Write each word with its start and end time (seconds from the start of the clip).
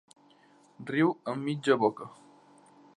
Riu 0.91 1.13
amb 1.33 1.47
mitja 1.51 1.79
boca. 1.85 2.13